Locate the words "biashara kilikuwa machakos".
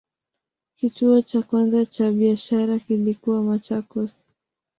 2.11-4.29